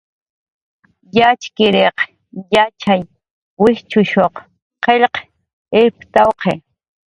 [1.17, 1.97] "Yatxchiriq
[2.55, 3.01] yatxay
[3.61, 4.35] wijchushuq
[4.83, 5.15] qillq
[5.83, 6.53] irptawq""i"